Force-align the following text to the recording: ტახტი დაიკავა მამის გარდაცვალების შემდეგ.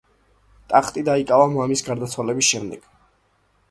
ტახტი 0.73 1.03
დაიკავა 1.11 1.47
მამის 1.53 1.87
გარდაცვალების 1.91 2.53
შემდეგ. 2.53 2.95